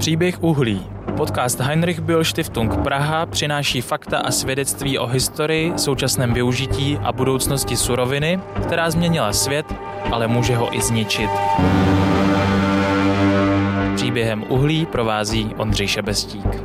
[0.00, 0.80] Příběh uhlí.
[1.16, 7.76] Podcast Heinrich Böll Stiftung Praha přináší fakta a svědectví o historii, současném využití a budoucnosti
[7.76, 9.66] suroviny, která změnila svět,
[10.12, 11.30] ale může ho i zničit.
[13.96, 16.64] Příběhem uhlí provází Ondřej Šebestík.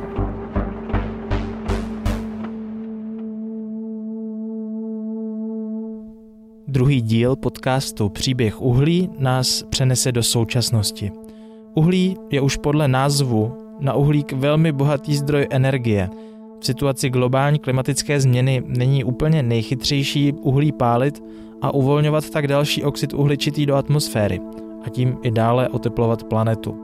[6.68, 11.25] Druhý díl podcastu Příběh uhlí nás přenese do současnosti.
[11.78, 16.10] Uhlí je už podle názvu na uhlík velmi bohatý zdroj energie.
[16.60, 21.22] V situaci globální klimatické změny není úplně nejchytřejší uhlí pálit
[21.62, 24.40] a uvolňovat tak další oxid uhličitý do atmosféry
[24.86, 26.78] a tím i dále oteplovat planetu.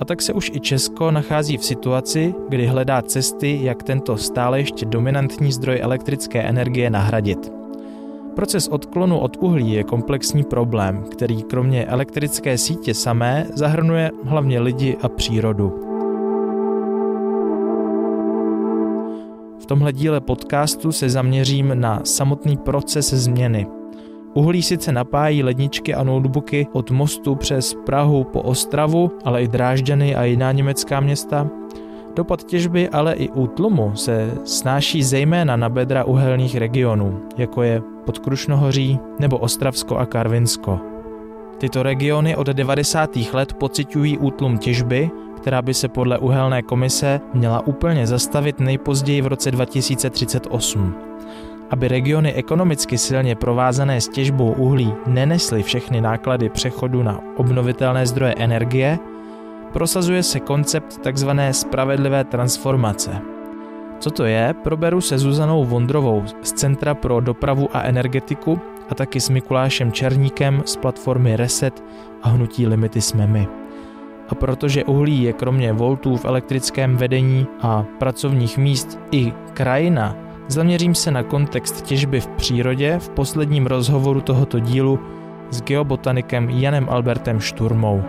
[0.00, 4.60] A tak se už i Česko nachází v situaci, kdy hledá cesty, jak tento stále
[4.60, 7.59] ještě dominantní zdroj elektrické energie nahradit.
[8.36, 14.96] Proces odklonu od uhlí je komplexní problém, který kromě elektrické sítě samé zahrnuje hlavně lidi
[15.02, 15.72] a přírodu.
[19.58, 23.66] V tomhle díle podcastu se zaměřím na samotný proces změny.
[24.34, 30.14] Uhlí sice napájí ledničky a notebooky od mostu přes Prahu po Ostravu, ale i Drážďany
[30.14, 31.50] a jiná německá města.
[32.16, 38.98] Dopad těžby ale i útlumu se snáší zejména na bedra uhelných regionů, jako je Podkrušnohoří
[39.18, 40.80] nebo Ostravsko a Karvinsko.
[41.58, 43.10] Tyto regiony od 90.
[43.32, 49.26] let pociťují útlum těžby, která by se podle uhelné komise měla úplně zastavit nejpozději v
[49.26, 50.94] roce 2038.
[51.70, 58.34] Aby regiony ekonomicky silně provázané s těžbou uhlí nenesly všechny náklady přechodu na obnovitelné zdroje
[58.38, 58.98] energie,
[59.72, 61.30] prosazuje se koncept tzv.
[61.52, 63.20] spravedlivé transformace–
[64.00, 69.20] co to je, proberu se Zuzanou Vondrovou z Centra pro dopravu a energetiku a taky
[69.20, 71.84] s Mikulášem Černíkem z platformy Reset
[72.22, 73.48] a hnutí Limity jsme my.
[74.28, 80.16] A protože uhlí je kromě voltů v elektrickém vedení a pracovních míst i krajina,
[80.48, 85.00] zaměřím se na kontext těžby v přírodě v posledním rozhovoru tohoto dílu
[85.50, 88.02] s geobotanikem Janem Albertem Šturmou.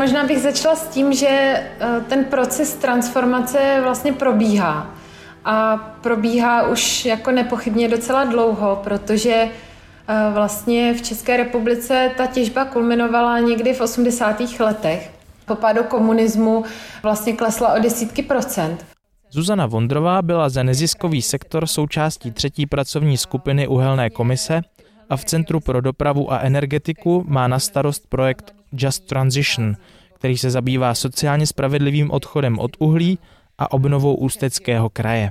[0.00, 4.94] Možná bych začala s tím, že eh, ten proces transformace vlastně probíhá.
[5.44, 12.64] A probíhá už jako nepochybně docela dlouho, protože eh, vlastně v České republice ta těžba
[12.64, 14.40] kulminovala někdy v 80.
[14.60, 15.10] letech.
[15.46, 16.64] Po pádu komunismu
[17.02, 18.86] vlastně klesla o desítky procent.
[19.30, 24.62] Zuzana Vondrová byla za neziskový sektor součástí třetí pracovní skupiny Uhelné komise
[25.10, 29.74] a v Centru pro dopravu a energetiku má na starost projekt Just Transition,
[30.14, 33.18] který se zabývá sociálně spravedlivým odchodem od uhlí
[33.58, 35.30] a obnovou Ústeckého kraje.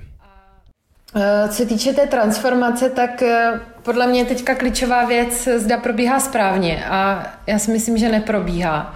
[1.15, 6.19] Eh, co se týče té transformace, tak eh, podle mě teďka klíčová věc, zda probíhá
[6.19, 8.95] správně a já si myslím, že neprobíhá.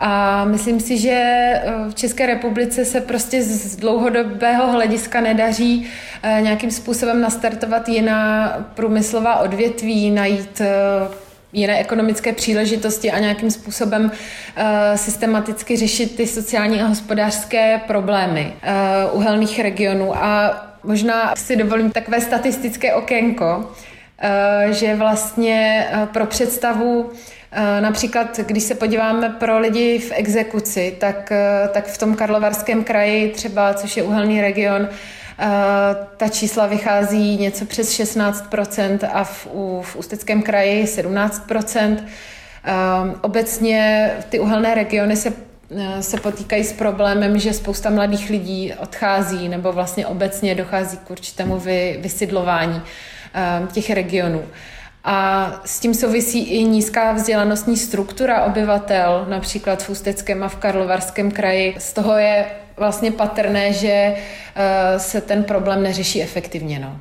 [0.00, 5.86] A myslím si, že eh, v České republice se prostě z dlouhodobého hlediska nedaří
[6.40, 10.62] nějakým způsobem nastartovat jiná průmyslová odvětví, najít
[11.52, 14.62] jiné ekonomické příležitosti a nějakým způsobem uh,
[14.96, 18.52] systematicky řešit ty sociální a hospodářské problémy
[19.12, 20.16] uh, uhelných regionů.
[20.16, 27.10] A možná si dovolím takové statistické okénko, uh, že vlastně pro představu
[27.80, 31.32] Například, když se podíváme pro lidi v exekuci, tak,
[31.72, 34.88] tak v tom Karlovarském kraji třeba, což je uhelný region,
[36.16, 39.46] ta čísla vychází něco přes 16% a v,
[39.82, 41.96] v Ústeckém kraji 17%.
[43.20, 45.32] Obecně ty uhelné regiony se
[46.00, 51.58] se potýkají s problémem, že spousta mladých lidí odchází nebo vlastně obecně dochází k určitému
[51.58, 52.82] vy, vysidlování
[53.72, 54.42] těch regionů.
[55.04, 61.30] A s tím souvisí i nízká vzdělanostní struktura obyvatel, například v Ústeckém a v Karlovarském
[61.30, 61.74] kraji.
[61.78, 62.46] Z toho je
[62.76, 64.14] vlastně patrné, že
[64.54, 66.78] eh, se ten problém neřeší efektivně.
[66.78, 67.00] No.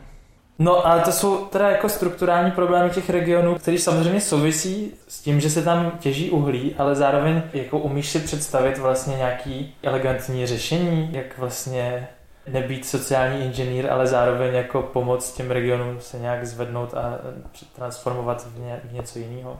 [0.61, 5.39] No a to jsou teda jako strukturální problémy těch regionů, které samozřejmě souvisí s tím,
[5.39, 11.09] že se tam těží uhlí, ale zároveň jako umíš si představit vlastně nějaký elegantní řešení,
[11.11, 12.07] jak vlastně
[12.51, 17.19] nebýt sociální inženýr, ale zároveň jako pomoct těm regionům se nějak zvednout a
[17.75, 19.59] transformovat v, ně, v něco jiného?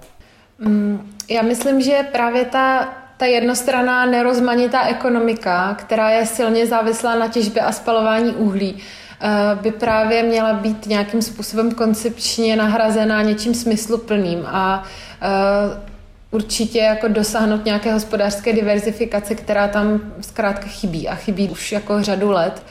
[0.60, 7.28] Mm, já myslím, že právě ta, ta jednostranná nerozmanitá ekonomika, která je silně závislá na
[7.28, 8.78] těžbě a spalování uhlí,
[9.22, 9.28] eh,
[9.62, 14.84] by právě měla být nějakým způsobem koncepčně nahrazená něčím smysluplným a
[15.22, 15.90] eh,
[16.32, 22.32] určitě jako dosáhnout nějaké hospodářské diverzifikace, která tam zkrátka chybí a chybí už jako řadu
[22.32, 22.64] let.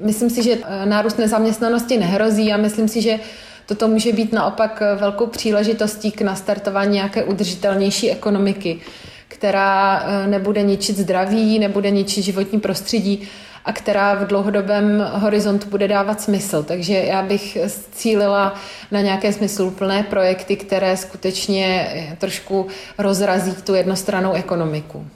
[0.00, 3.20] Myslím si, že eh, nárůst nezaměstnanosti nehrozí a myslím si, že
[3.66, 8.80] toto může být naopak velkou příležitostí k nastartování nějaké udržitelnější ekonomiky,
[9.28, 13.28] která eh, nebude ničit zdraví, nebude ničit životní prostředí
[13.64, 16.62] a která v dlouhodobém horizontu bude dávat smysl.
[16.62, 17.58] Takže já bych
[17.92, 18.54] cílila
[18.90, 22.66] na nějaké smysluplné projekty, které skutečně trošku
[22.98, 25.06] rozrazí tu jednostranou ekonomiku.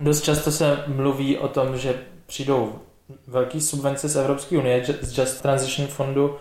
[0.00, 1.94] Dost často se mluví o tom, že
[2.26, 2.78] přijdou
[3.26, 6.36] velké subvence z Evropské unie, z Just Transition Fondu,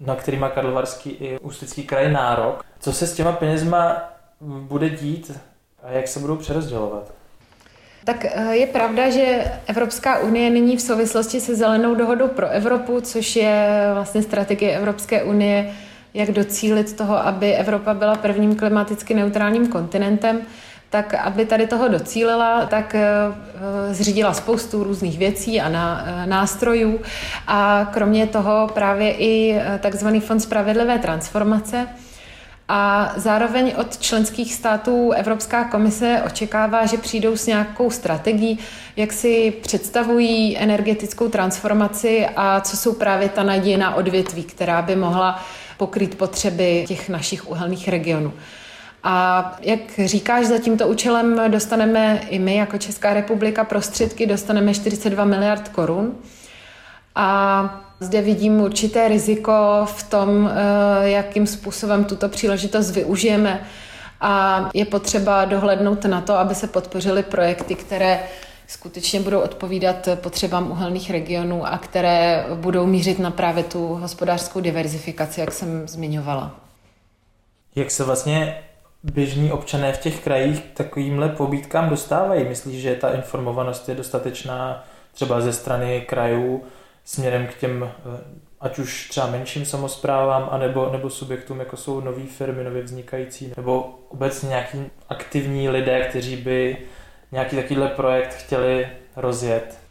[0.00, 2.64] na který má Karlovarský i Ústecký kraj nárok.
[2.80, 4.02] Co se s těma penězma
[4.40, 5.38] bude dít
[5.82, 7.12] a jak se budou přerozdělovat?
[8.06, 13.00] Tak eh, je pravda, že Evropská unie nyní v souvislosti se zelenou dohodou pro Evropu,
[13.00, 15.74] což je vlastně strategie Evropské unie,
[16.14, 20.40] jak docílit toho, aby Evropa byla prvním klimaticky neutrálním kontinentem,
[20.90, 23.08] tak aby tady toho docílila, tak eh,
[23.90, 27.00] zřídila spoustu různých věcí a eh, nástrojů.
[27.46, 31.88] A kromě toho právě i takzvaný fond spravedlivé transformace,
[32.68, 38.58] a zároveň od členských států Evropská komise očekává, že přijdou s nějakou strategií,
[38.96, 45.42] jak si představují energetickou transformaci a co jsou právě ta nadějná odvětví, která by mohla
[45.76, 48.32] pokrýt potřeby těch našich uhelných regionů.
[49.02, 55.24] A jak říkáš, za tímto účelem dostaneme i my jako Česká republika prostředky, dostaneme 42
[55.24, 56.14] miliard korun.
[57.14, 59.52] A zde vidím určité riziko
[59.84, 63.66] v tom, eh, jakým způsobem tuto příležitost využijeme.
[64.20, 68.20] A je potřeba dohlednout na to, aby se podpořily projekty, které
[68.66, 75.40] skutečně budou odpovídat potřebám uhelných regionů a které budou mířit na právě tu hospodářskou diverzifikaci,
[75.40, 76.60] jak jsem zmiňovala.
[77.74, 78.58] Jak se vlastně
[79.02, 82.44] běžní občané v těch krajích takovýmhle pobítkám dostávají?
[82.44, 84.84] Myslíš, že ta informovanost je dostatečná
[85.14, 86.62] třeba ze strany krajů
[87.06, 88.20] směrem k těm, eh,
[88.60, 93.98] ať už třeba menším samozprávám, anebo, nebo subjektům, jako jsou nové firmy, nově vznikající, nebo
[94.08, 96.76] obecně nějaký aktivní lidé, kteří by
[97.32, 99.85] nějaký takovýhle projekt chtěli rozjet.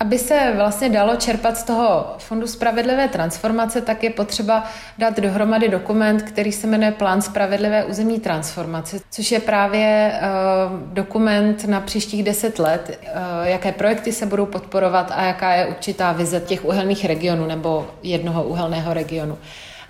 [0.00, 4.64] Aby se vlastně dalo čerpat z toho Fondu spravedlivé transformace, tak je potřeba
[4.98, 11.64] dát dohromady dokument, který se jmenuje Plán spravedlivé územní transformace, což je právě uh, dokument
[11.64, 16.40] na příštích deset let, uh, jaké projekty se budou podporovat a jaká je určitá vize
[16.40, 19.38] těch uhelných regionů nebo jednoho uhelného regionu.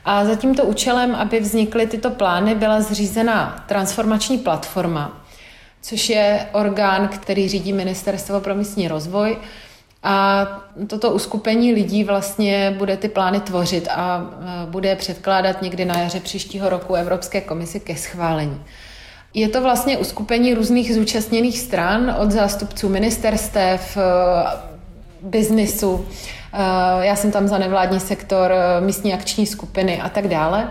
[0.05, 5.21] A za tímto účelem, aby vznikly tyto plány, byla zřízena transformační platforma,
[5.83, 9.37] což je orgán, který řídí Ministerstvo pro místní rozvoj,
[10.09, 10.47] a
[10.87, 14.31] toto uskupení lidí vlastně bude ty plány tvořit a
[14.67, 18.63] e, bude je předkládat někdy na jaře příštího roku Evropské komisi ke schválení.
[19.35, 24.01] Je to vlastně uskupení různých zúčastněných stran od zástupců ministerstev, e,
[25.23, 26.07] biznisu,
[26.53, 30.69] e, já jsem tam za nevládní sektor, místní akční skupiny a tak dále.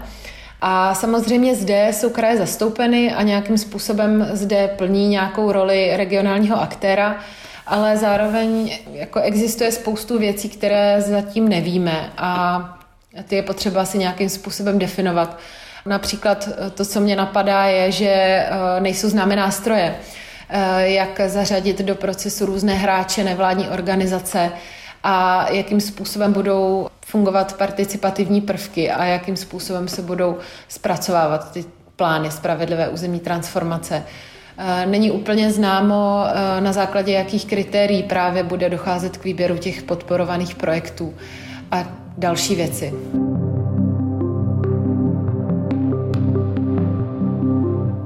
[0.61, 7.17] A samozřejmě zde jsou kraje zastoupeny a nějakým způsobem zde plní nějakou roli regionálního aktéra,
[7.67, 12.61] ale zároveň jako existuje spoustu věcí, které zatím nevíme a
[13.27, 15.39] ty je potřeba si nějakým způsobem definovat.
[15.85, 19.95] Například to, co mě napadá, je, že eh, nejsou známé nástroje,
[20.49, 24.51] eh, jak zařadit do procesu různé hráče, nevládní organizace
[25.03, 30.37] a jakým způsobem budou fungovat participativní prvky a jakým způsobem se budou
[30.67, 31.65] zpracovávat ty
[31.95, 34.03] plány spravedlivé územní transformace.
[34.57, 39.83] Eh, není úplně známo, eh, na základě jakých kritérií právě bude docházet k výběru těch
[39.83, 41.13] podporovaných projektů
[41.71, 41.85] a
[42.17, 42.93] další věci.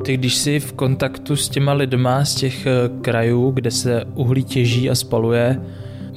[0.05, 4.43] Ty, když jsi v kontaktu s těma lidma z těch eh, krajů, kde se uhlí
[4.43, 5.61] těží a spaluje,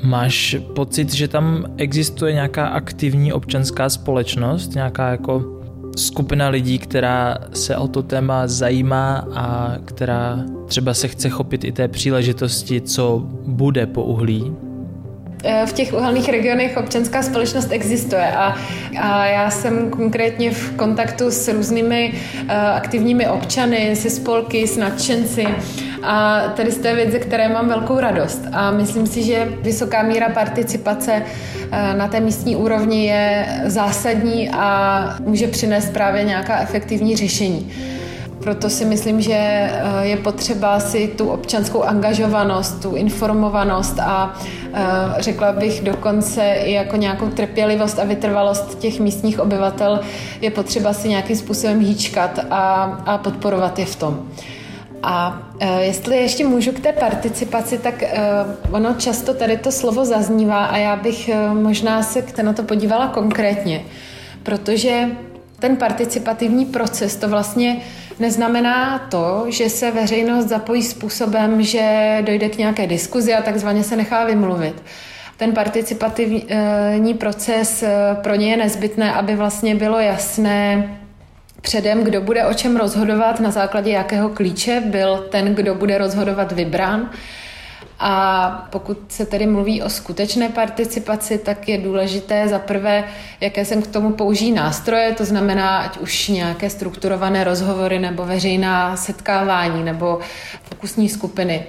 [0.03, 5.52] máš pocit, že tam existuje nějaká aktivní občanská společnost, nějaká jako
[5.97, 11.73] skupina lidí, která se o to téma zajímá a která třeba se chce chopit i
[11.73, 14.53] té příležitosti, co bude po uhlí?
[15.45, 18.57] Eh, v těch uhelných regionech občanská společnost existuje a,
[19.01, 25.47] a já jsem konkrétně v kontaktu s různými uh, aktivními občany, se spolky, s nadšenci
[26.03, 28.43] a tady z té věci, které mám velkou radost.
[28.53, 35.17] A myslím si, že vysoká míra participace uh, na té místní úrovni je zásadní a
[35.21, 37.73] může přinést právě nějaká efektivní řešení.
[38.43, 44.35] Proto si myslím, že eh, je potřeba si tu občanskou angažovanost, tu informovanost a
[44.75, 44.81] eh,
[45.19, 50.01] řekla bych dokonce i jako nějakou trpělivost a vytrvalost těch místních obyvatel
[50.41, 54.21] je potřeba si nějakým způsobem hýčkat a, a podporovat je v tom.
[55.03, 58.11] A jestli ještě můžu k té participaci, tak e,
[58.71, 63.07] ono často tady to slovo zaznívá a já bych e, možná se na to podívala
[63.07, 63.85] konkrétně.
[64.43, 65.09] protože
[65.59, 67.77] ten participativní proces to vlastně
[68.19, 73.97] neznamená to, že se veřejnost zapojí způsobem, že dojde k nějaké diskuzi a takzvaně se
[73.97, 74.83] nechá vymluvit.
[75.37, 77.91] Ten participativní proces eh,
[78.23, 80.89] pro ně je nezbytné, aby vlastně bylo jasné,
[81.63, 86.53] předem, kdo bude o čem rozhodovat, na základě jakého klíče byl ten, kdo bude rozhodovat
[86.53, 87.11] vybrán.
[88.05, 93.05] A pokud se tedy mluví o skutečné participaci, tak je důležité za prvé,
[93.41, 98.97] jaké jsem k tomu použijí nástroje, to znamená, ať už nějaké strukturované rozhovory nebo veřejná
[98.97, 100.19] setkávání nebo
[100.63, 101.67] fokusní skupiny.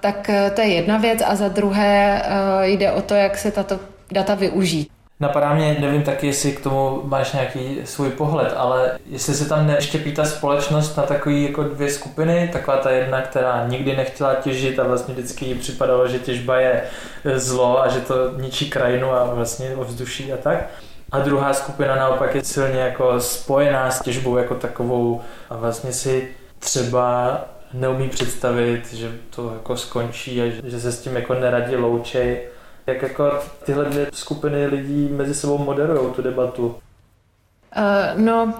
[0.00, 3.50] Tak eh, to je jedna věc a za druhé eh, jde o to, jak se
[3.50, 3.80] tato
[4.12, 4.95] data využít.
[5.20, 9.66] Napadá mě, nevím taky, jestli k tomu máš nějaký svůj pohled, ale jestli se tam
[9.66, 14.78] neštěpí ta společnost na takové jako dvě skupiny, taková ta jedna, která nikdy nechtěla těžit
[14.78, 16.82] a vlastně vždycky jí připadalo, že těžba je
[17.24, 20.68] e, zlo a že to ničí krajinu a vlastně ovzduší a tak.
[21.12, 25.20] A druhá skupina naopak je silně jako spojená s těžbou jako takovou
[25.50, 27.40] a vlastně si třeba
[27.72, 32.40] neumí představit, že to jako skončí a že se s tím jako neradí loučej
[32.86, 36.66] jak jako tyhle dvě skupiny lidí mezi sebou moderují tu debatu?
[36.66, 38.54] Uh, no,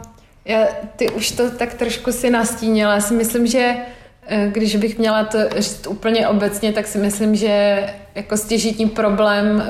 [0.46, 0.66] já,
[0.96, 2.94] ty už to tak trošku si nastínila.
[2.94, 3.76] Já si myslím, že
[4.26, 9.62] eh, když bych měla to říct úplně obecně, tak si myslím, že jako stěžitní problém,
[9.62, 9.66] eh,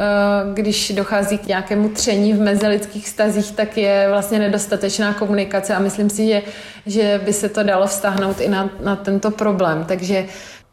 [0.55, 6.11] když dochází k nějakému tření v mezilidských stazích, tak je vlastně nedostatečná komunikace a myslím
[6.11, 6.43] si, že,
[6.87, 9.85] že by se to dalo vztáhnout i na, na tento problém.
[9.85, 10.27] Takže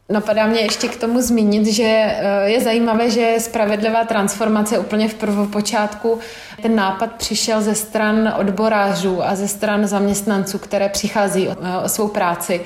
[0.10, 5.14] Napadá mě ještě k tomu zmínit, že eh, je zajímavé, že spravedlivá transformace úplně v
[5.14, 6.20] prvopočátku
[6.62, 12.62] ten nápad přišel ze stran odborářů a ze stran zaměstnanců, které přichází o svou práci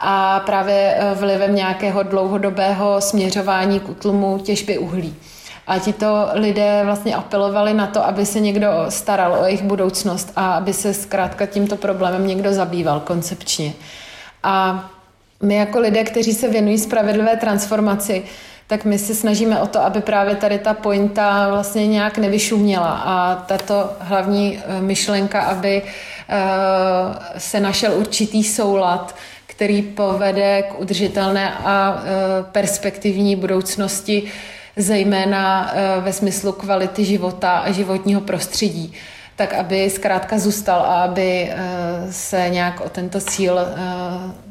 [0.00, 5.16] a právě eh, vlivem nějakého dlouhodobého směřování k utlumu těžby uhlí.
[5.66, 10.54] A tito lidé vlastně apelovali na to, aby se někdo staral o jejich budoucnost a
[10.54, 13.72] aby se zkrátka tímto problémem někdo zabýval koncepčně.
[14.42, 14.84] A
[15.42, 18.22] my jako lidé, kteří se věnují spravedlivé transformaci,
[18.66, 22.92] tak my se snažíme o to, aby právě tady ta pointa vlastně nějak nevyšuměla.
[22.92, 26.38] A tato hlavní eh, myšlenka, aby eh,
[27.38, 32.08] se našel určitý soulad, který povede k udržitelné a eh,
[32.52, 34.22] perspektivní budoucnosti,
[34.76, 38.94] zejména ve smyslu kvality života a životního prostředí
[39.36, 41.56] tak aby zkrátka zůstal a aby eh,
[42.12, 43.72] se nějak o tento cíl eh,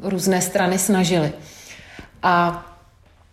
[0.02, 1.32] různé strany snažily.
[2.24, 2.66] A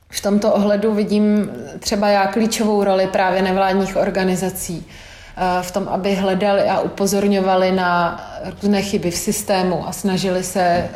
[0.08, 6.14] v tomto ohledu vidím třeba já klíčovou roli právě nevládních organizací eh, v tom, aby
[6.14, 8.20] hledali a upozorňovali na
[8.62, 10.88] různé chyby v systému a snažili se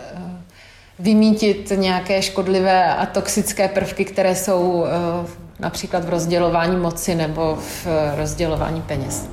[0.99, 4.85] vymítit nějaké škodlivé a toxické prvky, které jsou
[5.61, 9.29] například v rozdělování moci nebo v rozdělování peněz.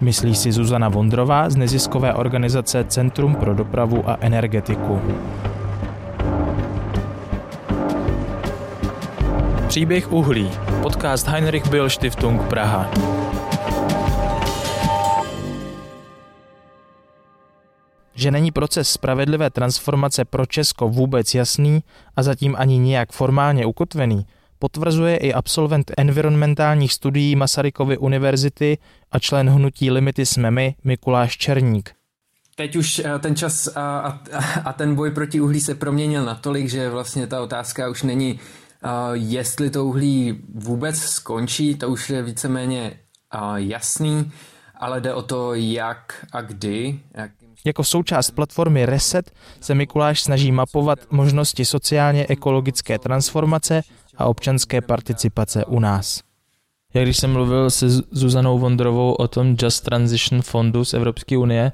[0.00, 5.00] Myslí si Zuzana Vondrová z neziskové organizace Centrum pro dopravu a energetiku.
[9.68, 10.50] Příběh uhlí.
[10.82, 12.90] Podcast Heinrich Bill Stiftung Praha.
[18.14, 21.82] Že není proces spravedlivé transformace pro Česko vůbec jasný
[22.16, 24.26] a zatím ani nijak formálně ukotvený,
[24.58, 28.78] potvrzuje i absolvent environmentálních studií Masarykovy univerzity
[29.12, 31.90] a člen hnutí Limity jsme my Mikuláš Černík.
[32.56, 33.98] Teď už eh, ten čas a,
[34.32, 38.40] a, a ten boj proti uhlí se proměnil natolik, že vlastně ta otázka už není,
[38.84, 42.92] eh, jestli to uhlí vůbec skončí, to už je víceméně
[43.34, 44.32] eh, jasný,
[44.80, 47.00] ale jde o to, jak a kdy.
[47.14, 47.30] Jak...
[47.64, 53.82] Jako součást platformy Reset se Mikuláš snaží mapovat možnosti sociálně-ekologické transformace
[54.18, 56.20] a občanské participace u nás.
[56.94, 61.72] Jak když jsem mluvil se Zuzanou Vondrovou o tom Just Transition fondu z Evropské unie,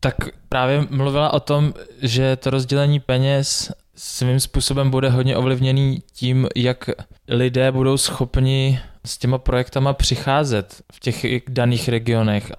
[0.00, 0.14] tak
[0.48, 6.90] právě mluvila o tom, že to rozdělení peněz svým způsobem bude hodně ovlivněný tím, jak
[7.28, 12.52] lidé budou schopni s těma projektama přicházet v těch daných regionech.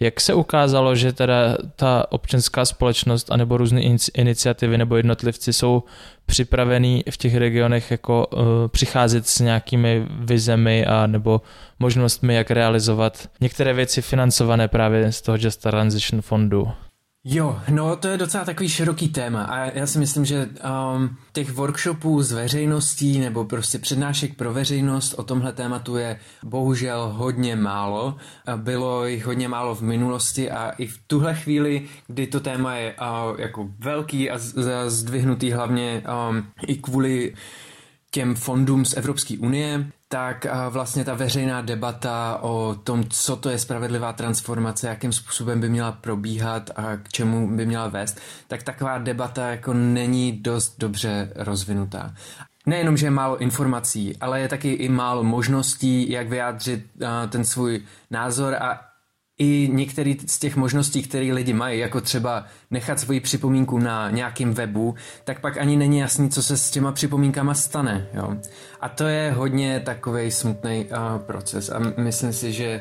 [0.00, 3.82] Jak se ukázalo, že teda ta občanská společnost anebo různé
[4.14, 5.82] iniciativy nebo jednotlivci jsou
[6.26, 11.40] připravený v těch regionech jako uh, přicházet s nějakými vizemi a nebo
[11.78, 16.68] možnostmi, jak realizovat některé věci financované právě z toho Just Transition fondu?
[17.28, 20.48] Jo, no to je docela takový široký téma a já si myslím, že
[20.96, 27.12] um, těch workshopů s veřejností nebo prostě přednášek pro veřejnost o tomhle tématu je bohužel
[27.16, 28.16] hodně málo.
[28.56, 32.94] Bylo jich hodně málo v minulosti a i v tuhle chvíli, kdy to téma je
[33.00, 34.38] uh, jako velký a
[34.86, 37.34] zdvihnutý hlavně um, i kvůli
[38.16, 43.58] těm fondům z Evropské unie, tak vlastně ta veřejná debata o tom, co to je
[43.58, 48.98] spravedlivá transformace, jakým způsobem by měla probíhat a k čemu by měla vést, tak taková
[48.98, 52.14] debata jako není dost dobře rozvinutá.
[52.66, 56.86] Nejenom, že je málo informací, ale je taky i málo možností, jak vyjádřit
[57.28, 58.80] ten svůj názor a
[59.38, 64.54] i některé z těch možností, které lidi mají, jako třeba nechat svoji připomínku na nějakém
[64.54, 68.06] webu, tak pak ani není jasný, co se s těma připomínkama stane.
[68.14, 68.36] Jo?
[68.80, 72.80] A to je hodně takový smutný uh, proces a myslím si, že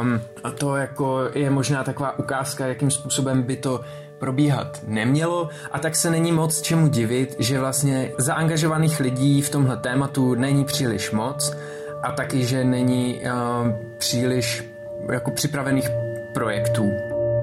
[0.00, 3.80] um, a to jako je možná taková ukázka, jakým způsobem by to
[4.18, 9.76] probíhat nemělo a tak se není moc čemu divit, že vlastně zaangažovaných lidí v tomhle
[9.76, 11.56] tématu není příliš moc
[12.02, 14.75] a taky, že není uh, příliš
[15.12, 15.90] jako připravených
[16.32, 16.92] projektů.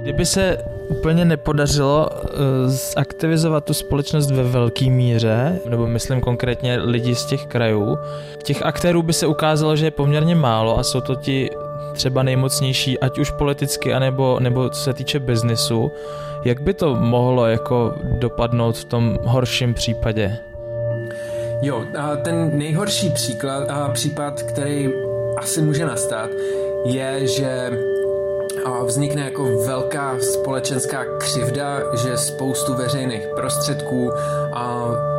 [0.01, 2.29] Kdyby se úplně nepodařilo uh,
[2.67, 7.97] zaktivizovat tu společnost ve velké míře, nebo myslím konkrétně lidi z těch krajů,
[8.43, 11.49] těch aktérů by se ukázalo, že je poměrně málo a jsou to ti
[11.93, 15.91] třeba nejmocnější, ať už politicky, anebo, nebo co se týče biznisu.
[16.45, 20.37] Jak by to mohlo jako dopadnout v tom horším případě?
[21.61, 24.89] Jo, a ten nejhorší příklad, a případ, který
[25.43, 26.29] asi může nastat,
[26.85, 27.71] je, že
[28.85, 34.11] vznikne jako velká společenská křivda, že spoustu veřejných prostředků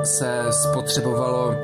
[0.02, 1.54] se spotřebovalo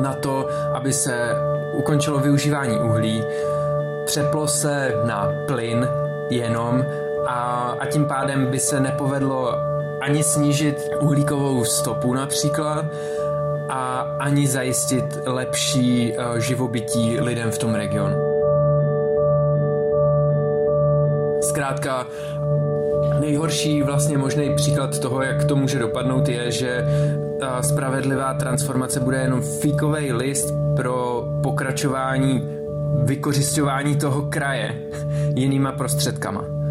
[0.00, 1.30] na to, aby se
[1.72, 3.24] ukončilo využívání uhlí,
[4.04, 5.88] přeplo se na plyn
[6.30, 6.84] jenom
[7.26, 9.54] a, a tím pádem by se nepovedlo
[10.00, 12.84] ani snížit uhlíkovou stopu například
[13.68, 18.16] a ani zajistit lepší živobytí lidem v tom regionu.
[21.40, 22.06] Zkrátka,
[23.20, 26.84] nejhorší vlastně možný příklad toho, jak to může dopadnout, je, že
[27.40, 32.48] ta spravedlivá transformace bude jenom fíkový list pro pokračování
[33.04, 34.74] vykořišťování toho kraje
[35.34, 36.63] jinýma prostředkama.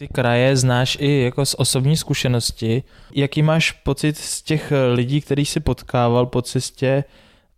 [0.00, 2.82] Ty kraje znáš i jako z osobní zkušenosti.
[3.14, 7.04] Jaký máš pocit z těch lidí, který si potkával po cestě,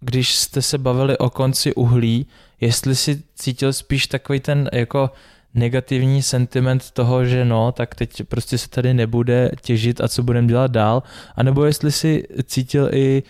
[0.00, 2.26] když jste se bavili o konci uhlí,
[2.60, 5.10] jestli si cítil spíš takový ten jako
[5.54, 10.48] negativní sentiment toho, že no, tak teď prostě se tady nebude těžit a co budeme
[10.48, 11.02] dělat dál,
[11.36, 13.22] anebo jestli si cítil i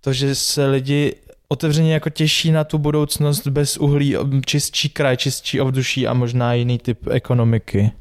[0.00, 1.14] to, že se lidi
[1.48, 6.78] otevřeně jako těší na tu budoucnost bez uhlí, čistší kraj, čistší ovduší a možná jiný
[6.78, 7.92] typ ekonomiky.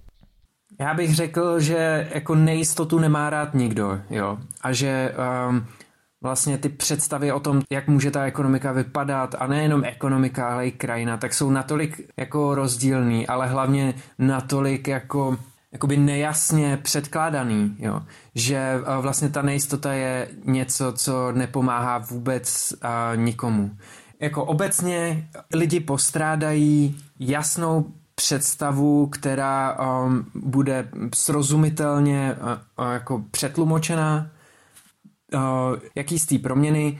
[0.81, 4.37] Já bych řekl, že jako nejistotu nemá rád nikdo, jo.
[4.61, 5.15] A že
[5.49, 5.65] um,
[6.21, 10.71] vlastně ty představy o tom, jak může ta ekonomika vypadat a nejenom ekonomika, ale i
[10.71, 15.37] krajina, tak jsou natolik jako rozdílný, ale hlavně natolik jako
[15.71, 18.01] jakoby nejasně předkládaný, jo.
[18.35, 23.71] že eh, vlastně ta nejistota je něco, co nepomáhá vůbec uh, nikomu.
[24.19, 34.31] Jako obecně lidi postrádají jasnou představu, která um, bude srozumitelně uh, uh, jako přetlumočená,
[35.33, 35.41] uh,
[35.95, 36.99] jaký z té proměny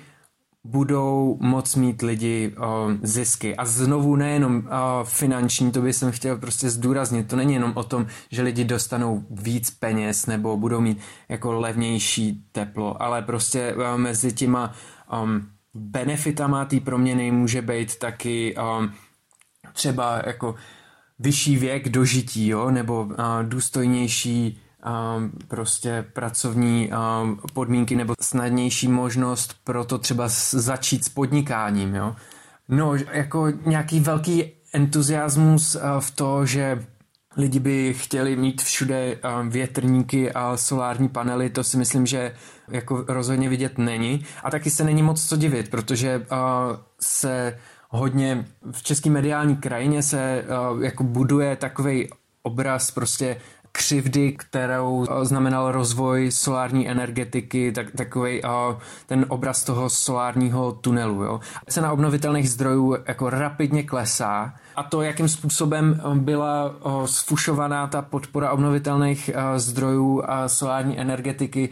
[0.63, 2.65] budou moc mít lidi uh,
[3.01, 3.55] zisky.
[3.55, 4.63] A znovu nejenom uh,
[5.03, 7.27] finanční, to bych chtěl prostě zdůraznit.
[7.27, 10.97] To není jenom o tom, že lidi dostanou víc peněz nebo budou mít
[11.29, 14.73] jako levnější teplo, ale prostě uh, mezi těma
[15.23, 18.93] um, benefitama té proměny může být taky um,
[19.73, 20.55] třeba jako
[21.21, 24.59] vyšší věk dožití, jo, nebo uh, důstojnější
[25.17, 32.15] um, prostě pracovní um, podmínky nebo snadnější možnost pro to třeba začít s podnikáním, jo.
[32.69, 36.85] No, jako nějaký velký entuziasmus v to, že
[37.37, 39.17] lidi by chtěli mít všude
[39.49, 42.35] větrníky a solární panely, to si myslím, že
[42.69, 44.25] jako rozhodně vidět není.
[44.43, 46.25] A taky se není moc co divit, protože
[46.99, 47.57] se
[47.91, 52.09] hodně v české mediální krajině se uh, jako buduje takový
[52.43, 53.37] obraz prostě
[53.71, 58.49] křivdy, kterou eh, znamenal rozvoj solární energetiky, tak, takový eh,
[59.05, 61.23] ten obraz toho solárního tunelu.
[61.23, 61.39] Jo.
[61.67, 66.75] Cena obnovitelných zdrojů jako rapidně klesá a to, jakým způsobem byla
[67.05, 71.69] sfušovaná ta podpora obnovitelných zdrojů a solární energetiky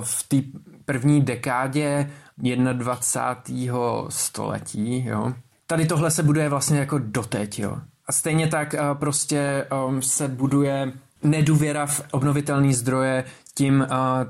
[0.00, 0.36] v té
[0.84, 3.74] první dekádě 21.
[4.08, 5.32] století, jo.
[5.66, 7.78] Tady tohle se buduje vlastně jako doteď, jo.
[8.06, 10.92] A stejně tak uh, prostě um, se buduje
[11.22, 13.86] nedůvěra v obnovitelné zdroje tím uh,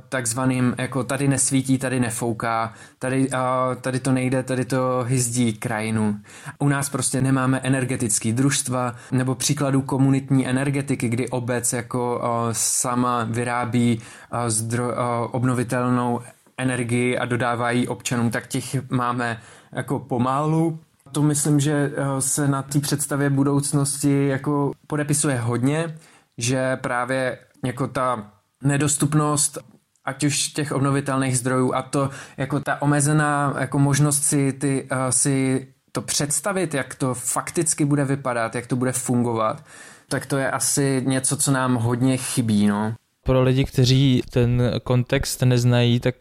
[0.08, 6.16] takzvaným, jako tady nesvítí, tady nefouká, tady, uh, tady to nejde, tady to hyzdí krajinu.
[6.58, 12.20] U nás prostě nemáme energetický družstva nebo příkladu komunitní energetiky, kdy obec jako
[12.52, 14.00] sama vyrábí
[14.48, 14.94] zdro,
[15.30, 16.20] obnovitelnou
[16.58, 19.40] energii a dodávají občanům, tak těch máme
[19.72, 20.78] jako pomalu.
[21.12, 25.98] To myslím, že se na té představě budoucnosti jako podepisuje hodně,
[26.38, 29.58] že právě jako ta nedostupnost
[30.04, 34.98] ať už těch obnovitelných zdrojů a to jako ta omezená jako možnost si, ty, uh,
[35.10, 39.64] si to představit, jak to fakticky bude vypadat, jak to bude fungovat,
[40.08, 42.94] tak to je asi něco, co nám hodně chybí, no.
[43.24, 46.14] Pro lidi, kteří ten kontext neznají, tak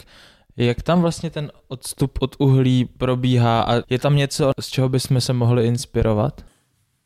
[0.58, 5.22] jak tam vlastně ten odstup od uhlí probíhá a je tam něco, z čeho bychom
[5.22, 6.46] se mohli inspirovat?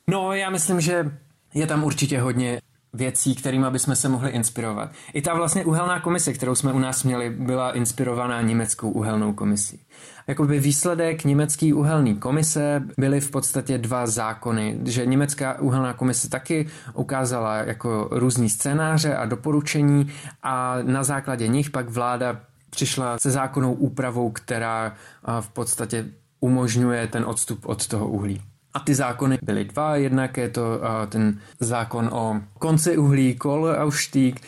[0.08, 1.18] No, já myslím, že
[1.54, 2.62] je tam určitě hodně
[2.96, 4.92] věcí, kterými bychom se mohli inspirovat.
[5.14, 9.80] I ta vlastně uhelná komise, kterou jsme u nás měli, byla inspirovaná německou uhelnou komisí.
[10.28, 16.68] Jakoby výsledek německé uhelné komise byly v podstatě dva zákony, že německá uhelná komise taky
[16.94, 20.12] ukázala jako různý scénáře a doporučení
[20.44, 24.94] a na základě nich pak vláda přišla se zákonnou úpravou, která
[25.40, 26.06] v podstatě
[26.40, 28.42] umožňuje ten odstup od toho uhlí.
[28.76, 34.42] A ty zákony byly dva, jednak je to uh, ten zákon o konci uhlí, Kohleausstieg,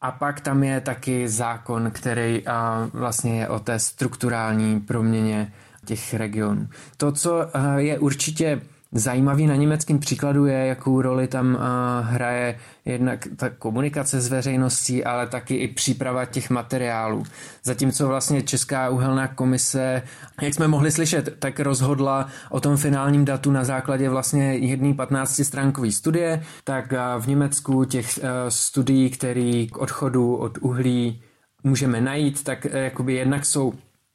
[0.00, 2.52] a pak tam je taky zákon, který uh,
[3.00, 5.52] vlastně je o té strukturální proměně
[5.84, 6.68] těch regionů.
[6.96, 8.60] To, co uh, je určitě
[8.96, 11.60] Zajímavý na německém příkladu je, jakou roli tam uh,
[12.06, 17.22] hraje jednak ta komunikace s veřejností, ale taky i příprava těch materiálů.
[17.62, 20.02] Zatímco vlastně Česká uhelná komise,
[20.42, 25.40] jak jsme mohli slyšet, tak rozhodla o tom finálním datu na základě vlastně jedné 15
[25.44, 31.22] stránkové studie, tak uh, v Německu těch uh, studií, které k odchodu od uhlí
[31.64, 33.72] můžeme najít, tak jakoby jednak jsou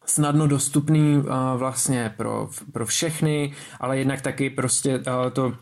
[0.10, 1.24] snadno dostupný uh,
[1.56, 5.54] vlastně pro, pro všechny, ale jednak taky prostě uh, to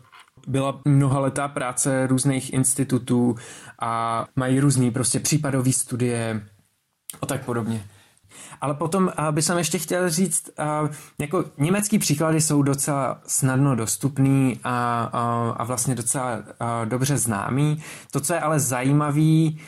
[0.46, 3.36] byla mnohaletá práce různých institutů
[3.80, 6.46] a mají různý prostě případové studie
[7.22, 7.84] a tak podobně.
[8.60, 10.50] Ale potom bych jsem ještě chtěl říct,
[11.18, 16.42] jako německý příklady jsou docela snadno dostupný a, a, a vlastně docela
[16.84, 17.82] dobře známý.
[18.10, 19.60] To, co je ale zajímavý,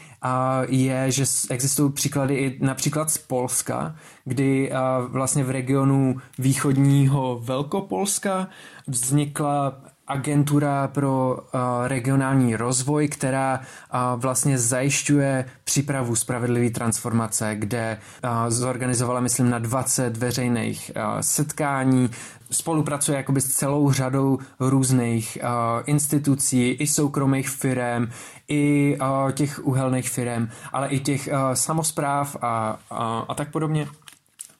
[0.68, 4.72] je, že existují příklady i například z Polska, kdy
[5.08, 8.48] vlastně v regionu východního Velkopolska
[8.86, 9.80] vznikla
[10.10, 19.20] agentura pro uh, regionální rozvoj, která uh, vlastně zajišťuje přípravu spravedlivé transformace, kde uh, zorganizovala,
[19.20, 22.10] myslím, na 20 veřejných setkání,
[22.50, 25.38] spolupracuje jakoby s celou řadou různých
[25.86, 28.06] institucí, i soukromých firm,
[28.48, 28.98] i
[29.32, 33.88] těch uhelných firm, ale i těch samozpráv a, a, a tak podobně.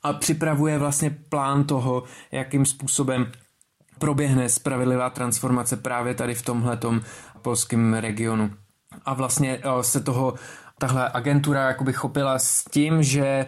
[0.02, 3.26] A připravuje vlastně plán toho, jakým způsobem
[4.00, 7.00] proběhne spravedlivá transformace právě tady v tomhletom
[7.42, 8.50] polském regionu.
[9.04, 10.34] A vlastně eh, se toho
[10.78, 13.46] tahle agentura jakoby chopila s tím, že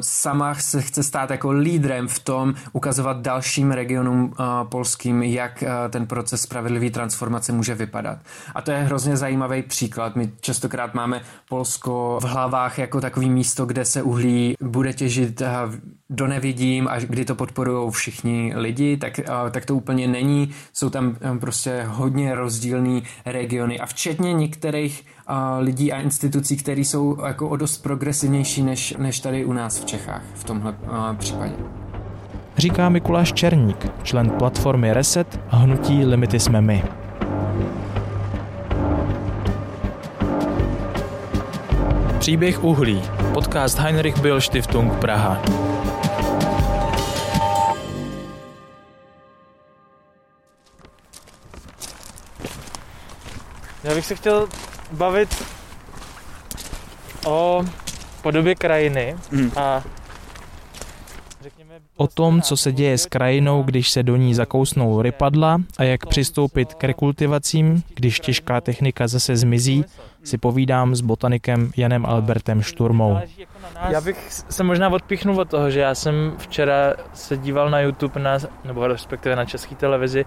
[0.00, 6.40] sama se chce stát jako lídrem v tom ukazovat dalším regionům polským, jak ten proces
[6.40, 8.18] spravedlivé transformace může vypadat.
[8.54, 10.16] A to je hrozně zajímavý příklad.
[10.16, 15.42] My častokrát máme Polsko v hlavách jako takový místo, kde se uhlí bude těžit
[16.10, 20.50] do nevidím a kdy to podporují všichni lidi, tak, tak to úplně není.
[20.72, 25.06] Jsou tam prostě hodně rozdílné regiony a včetně některých
[25.58, 29.84] lidí a institucí, které jsou jako o dost progresivnější než, než tady u nás v
[29.84, 30.74] Čechách v tomhle
[31.18, 31.52] případě.
[32.56, 36.84] Říká Mikuláš Černík, člen platformy Reset a hnutí Limity jsme my.
[42.18, 43.02] Příběh uhlí.
[43.32, 45.42] Podcast Heinrich Bill Stiftung Praha.
[53.84, 54.48] Já bych se chtěl
[54.92, 55.44] bavit
[57.26, 57.64] o
[58.28, 59.50] podobě krajiny hmm.
[59.56, 59.82] a
[61.96, 66.06] o tom, co se děje s krajinou, když se do ní zakousnou rypadla a jak
[66.06, 69.84] přistoupit k rekultivacím, když těžká technika zase zmizí,
[70.24, 73.18] si povídám s botanikem Janem Albertem Šturmou.
[73.88, 78.20] Já bych se možná odpíchnul od toho, že já jsem včera se díval na YouTube,
[78.20, 80.24] na, nebo respektive na české televizi,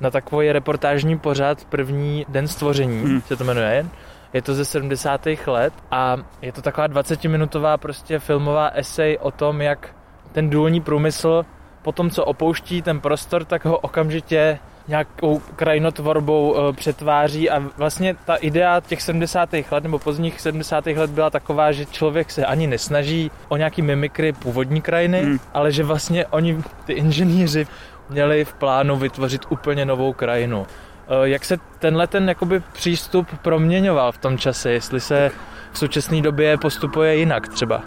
[0.00, 3.20] na takový reportážní pořad První den stvoření, hmm.
[3.20, 3.86] se to jmenuje.
[4.32, 5.26] Je to ze 70.
[5.46, 9.88] let a je to taková 20-minutová prostě filmová esej o tom, jak
[10.32, 11.44] ten důlní průmysl
[11.82, 18.14] po tom, co opouští ten prostor, tak ho okamžitě nějakou krajinotvorbou uh, přetváří a vlastně
[18.24, 19.52] ta idea těch 70.
[19.70, 20.86] let nebo pozdních 70.
[20.86, 25.38] let byla taková, že člověk se ani nesnaží o nějaký mimikry původní krajiny, hmm.
[25.54, 27.66] ale že vlastně oni, ty inženýři,
[28.10, 30.66] měli v plánu vytvořit úplně novou krajinu.
[31.08, 35.30] Eh, jak se tenhle ten jakoby přístup proměňoval v tom čase, jestli se
[35.72, 37.82] v současné době postupuje jinak třeba?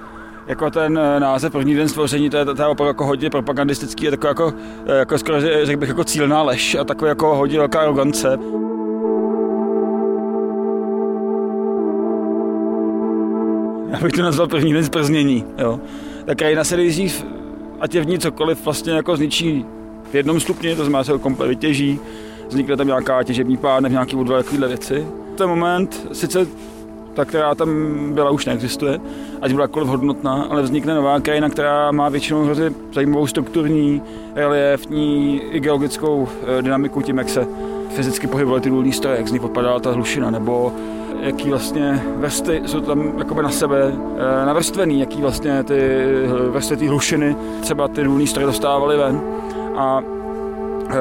[0.48, 4.06] jako ten eh, název první den stvoření, to je, to je opravdu jako hodně propagandistický,
[4.06, 4.54] je takový jako,
[4.86, 8.38] eh, jako skoro řekl bych jako cílná lež a takový jako hodně velká arogance.
[13.92, 15.80] Já bych to nazval první den zprznění, jo.
[16.26, 17.26] Ta krajina se nejdřív,
[17.80, 19.66] ať je v ní cokoliv, vlastně jako zničí
[20.12, 22.00] v jednom stupni, to znamená, se ho komplet vytěží,
[22.52, 25.08] vznikne tam nějaká těžební párna, nějaký odval, takovéhle věci.
[25.36, 26.48] Ten moment sice
[27.14, 27.70] ta, která tam
[28.14, 29.00] byla, už neexistuje,
[29.42, 34.02] ať byla jakkoliv hodnotná, ale vznikne nová krajina, která má většinou hrozně zajímavou strukturní,
[34.36, 36.28] reliefní i geologickou
[36.60, 37.48] eh, dynamiku tím, jak se
[37.90, 40.74] fyzicky pohybovaly ty důlní stroje, jak z nich odpadala ta hlušina, nebo
[41.22, 46.78] jaký vlastně vrsty jsou tam jakoby na sebe eh, navrstvený, jaký vlastně ty eh, vrsty
[46.78, 49.22] ty hlušiny třeba ty důlní stroje dostávaly ven.
[49.78, 50.02] A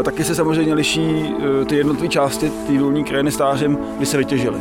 [0.03, 1.35] taky se samozřejmě liší
[1.67, 4.59] ty jednotlivé části té důlní krajiny stářem, kdy se vytěžily.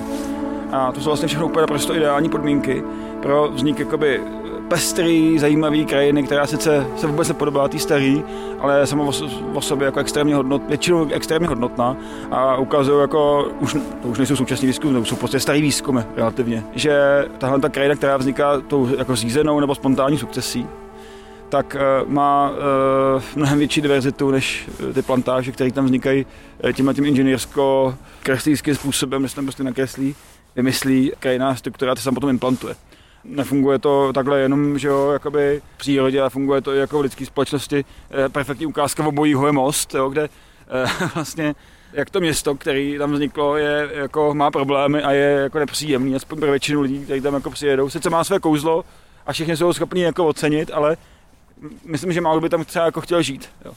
[0.71, 2.83] A to jsou vlastně všechno úplně naprosto ideální podmínky
[3.21, 4.21] pro vznik jakoby
[4.67, 8.23] pestrý, zajímavý krajiny, která sice se vůbec nepodobá tý starý,
[8.59, 9.11] ale samo
[9.53, 11.97] o sobě jako extrémně hodnot, většinou extrémně hodnotná
[12.31, 16.63] a ukazují jako, už, to už nejsou současní výzkumy, to jsou prostě starý výzkumy relativně,
[16.75, 20.67] že tahle ta krajina, která vzniká tou jako řízenou nebo spontánní sukcesí,
[21.49, 22.55] tak uh, má uh,
[23.35, 26.25] mnohem větší diverzitu než ty plantáže, které tam vznikají
[26.73, 30.15] tímhle tím inženýrsko-kreslířským způsobem, že se tam prostě nakreslí
[30.55, 32.75] vymyslí krajinná struktura, to se tam potom implantuje.
[33.23, 37.01] Nefunguje to takhle jenom, že jo, jakoby v přírodě, ale funguje to i jako v
[37.01, 37.85] lidské společnosti.
[38.12, 40.29] Eh, perfektní ukázka obojího je most, jo, kde
[40.69, 41.55] eh, vlastně
[41.93, 46.39] jak to město, který tam vzniklo, je, jako, má problémy a je jako nepříjemný, aspoň
[46.39, 47.89] pro většinu lidí, kteří tam jako přijedou.
[47.89, 48.85] Sice má své kouzlo
[49.25, 50.97] a všichni jsou schopni jako ocenit, ale
[51.86, 53.50] myslím, že málo by tam třeba jako chtěl žít.
[53.65, 53.74] Jo.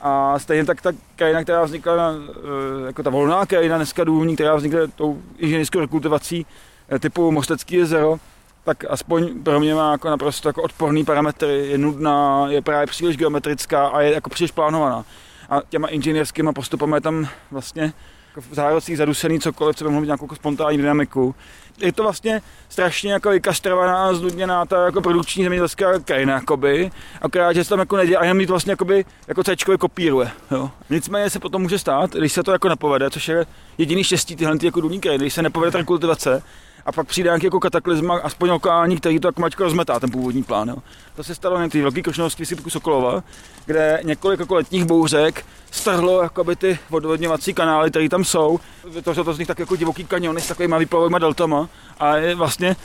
[0.00, 4.34] A stejně tak ta krajina, která vznikla, na, eh, jako ta volná krajina dneska důlní,
[4.34, 6.46] která vznikla tou inženýrskou rekultivací
[6.88, 8.18] eh, typu Mostecký jezero,
[8.64, 13.16] tak aspoň pro mě má jako naprosto jako odporný parametry, je nudná, je právě příliš
[13.16, 15.04] geometrická a je jako příliš plánovaná.
[15.50, 17.92] A těma inženýrskými postupy je tam vlastně
[18.28, 21.34] jako v zárodcích zadusený cokoliv, co by mohlo mít nějakou spontánní dynamiku.
[21.80, 26.90] Je to vlastně strašně jako vykastrovaná, znudněná ta jako produkční zemědělská krajina, jakoby,
[27.22, 30.30] akorát, že se tam jako neděje a jenom to vlastně jakoby, jako C kopíruje.
[30.50, 30.70] Jo.
[30.90, 33.46] Nicméně se potom může stát, když se to jako nepovede, což je
[33.78, 36.42] jediný štěstí tyhle ty jako důlní krajiny, když se nepovede ta kultivace,
[36.86, 40.42] a pak přijde nějaký jako kataklizma, aspoň lokální, který to jako mačko rozmetá, ten původní
[40.42, 40.68] plán.
[40.68, 40.76] Jo.
[41.16, 43.22] To se stalo na té velké krošnovské výsypku Sokolova,
[43.66, 48.60] kde několik jako letních bouřek strhlo jakoby ty odvodňovací kanály, které tam jsou.
[49.04, 51.68] To to z nich tak jako divoký kaniony s takovými výplavovými deltama
[52.00, 52.76] a je vlastně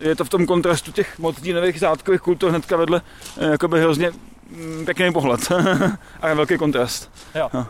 [0.00, 3.02] je to v tom kontrastu těch moc dínových zátkových kultur hnedka vedle
[3.38, 4.12] eh, jakoby hrozně
[4.50, 5.52] mm, pěkný pohled
[6.20, 7.10] a velký kontrast.
[7.34, 7.48] Jo.
[7.52, 7.66] No.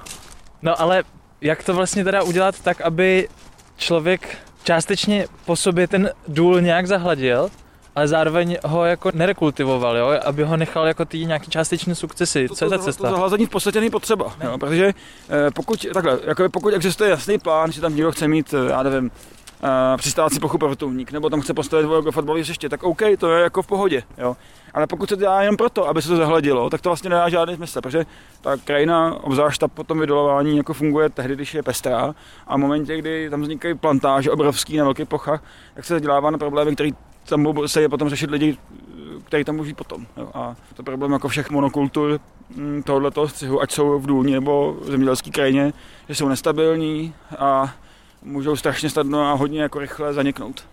[0.63, 1.05] no ale
[1.41, 3.29] jak to vlastně teda udělat tak, aby
[3.77, 7.51] člověk částečně po sobě ten důl nějak zahladil,
[7.95, 10.21] ale zároveň ho jako nerekultivoval, jo?
[10.25, 12.49] aby ho nechal jako ty nějaký částečné sukcesy.
[12.55, 13.03] Co je ta cesta?
[13.03, 14.59] To, to zahlazení v podstatě není potřeba, jo?
[14.59, 18.71] protože eh, pokud, takhle, jako pokud existuje jasný plán, že tam někdo chce mít, eh,
[18.71, 19.11] já nevím,
[19.63, 23.43] uh, přistávací plochu pro vrtulník, nebo tam chce postavit fotbalové hřiště, tak OK, to je
[23.43, 24.03] jako v pohodě.
[24.19, 24.37] Jo.
[24.75, 27.29] Ale pokud se to dělá jenom proto, aby se to zahladilo, tak to vlastně nedá
[27.29, 28.07] žádný smysl, protože
[28.41, 32.15] ta krajina, obzvlášť ta potom vydolování, jako funguje tehdy, když je pestrá
[32.47, 35.43] a v momentě, kdy tam vznikají plantáže obrovský na velkých plochách,
[35.75, 36.91] tak se dělává na problémy, které
[37.29, 38.59] tam se je potom řešit lidi,
[39.25, 40.07] kteří tam můžou potom.
[40.17, 40.31] Jo.
[40.35, 42.21] A to problém jako všech monokultur
[42.57, 45.73] mm, tohoto střihu, ať jsou v důlní nebo v zemědělské krajině,
[46.09, 47.75] že jsou nestabilní a
[48.27, 50.65] můžou strašně snadno a hodně jako rychle zaniknout.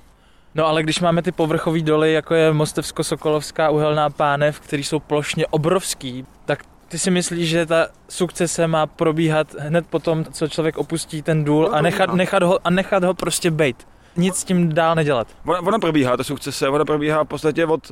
[0.56, 5.48] No ale když máme ty povrchové doly, jako je Mostevsko-Sokolovská uhelná pánev, který jsou plošně
[5.48, 10.78] obrovský, tak ty si myslíš, že ta sukcese má probíhat hned po tom, co člověk
[10.78, 13.88] opustí ten důl a nechat, nechat, ho, a nechat ho prostě bejt.
[14.16, 15.28] Nic s tím dál nedělat.
[15.46, 17.92] Ona, ona probíhá, ta sukcese, ona probíhá v podstatě od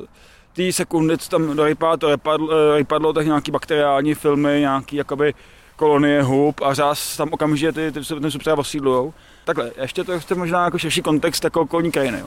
[0.52, 5.34] té sekundy, co tam dorypá to rypadlo, rypadlo, tak nějaký bakteriální filmy, nějaký jakoby
[5.76, 9.14] kolonie hub a řáz tam okamžitě ty, ty, ty, ty substráty osídlujou.
[9.44, 12.18] Takhle, ještě to chce možná jako širší kontext jako okolní krajiny.
[12.18, 12.26] Jo.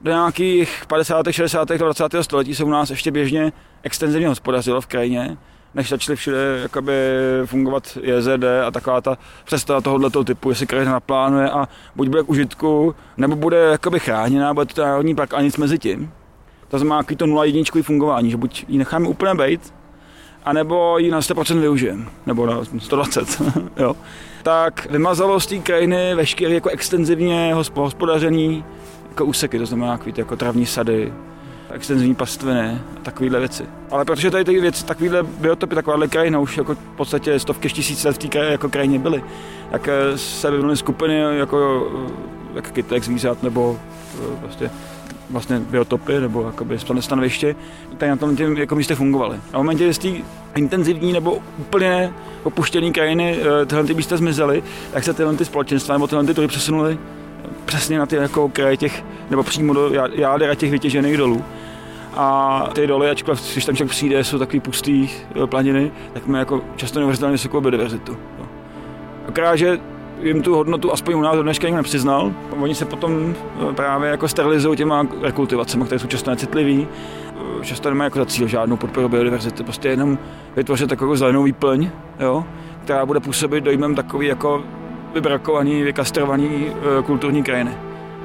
[0.00, 1.26] Do nějakých 50.
[1.30, 1.68] 60.
[1.68, 2.14] 20.
[2.20, 5.36] století se u nás ještě běžně extenzivně hospodařilo v krajině,
[5.74, 6.92] než začaly všude jakoby
[7.44, 12.28] fungovat JZD a taková ta představa tohoto typu, jestli krajina naplánuje a buď bude k
[12.28, 16.12] užitku, nebo bude jakoby chráněná, bude to národní park a nic mezi tím.
[16.68, 19.74] To znamená to nula jedničkový fungování, že buď ji necháme úplně bejt,
[20.46, 23.42] anebo ji na 100% využijem, nebo na 120,
[23.76, 23.96] jo.
[24.42, 28.64] tak vymazalo z té krajiny veškeré jako extenzivně hospodařený
[29.08, 31.12] jako úseky, to znamená jako, jako travní sady,
[31.70, 33.66] extenzivní pastviny a takovéhle věci.
[33.90, 38.04] Ale protože tady ty věci, takovéhle biotopy, takováhle krajina už jako v podstatě stovky tisíc
[38.04, 39.24] let v té krajině, jako krajině byly,
[39.70, 42.12] tak eh, se vyvinuly skupiny jako eh,
[42.54, 44.95] jak kytek zvířat nebo eh, prostě vlastně
[45.58, 47.56] biotopy nebo jakoby stanoviště,
[47.98, 49.36] tady na tom těm jako místě fungovaly.
[49.52, 50.08] A v momentě, z té
[50.54, 52.12] intenzivní nebo úplně
[52.42, 54.62] opuštěné krajiny tyhle ty místa zmizely,
[54.92, 56.98] tak se tyhle ty společenstva nebo tyhle ty tury přesunuly
[57.64, 61.44] přesně na ty jako kraje těch, nebo přímo do jádra těch vytěžených dolů.
[62.14, 65.08] A ty doly, ačkoliv když tam člověk přijde, jsou takový pustý
[65.46, 68.16] planiny, tak my jako často neuvěřitelně vysokou biodiverzitu.
[69.28, 69.78] Akorát, že
[70.22, 72.32] jim tu hodnotu aspoň u nás dneška nikdo nepřiznal.
[72.60, 73.34] Oni se potom
[73.70, 76.88] e, právě jako sterilizují těma rekultivacemi, které jsou často necitliví.
[77.60, 80.18] E, často nemají jako za cíl žádnou podporu biodiverzity, prostě jenom
[80.56, 82.44] vytvořit takovou zelenou výplň, jo,
[82.84, 84.62] která bude působit dojmem takový jako
[85.14, 87.70] vybrakovaný, vykastrovaný e, kulturní krajiny.